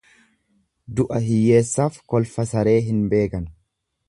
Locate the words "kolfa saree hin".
2.15-3.05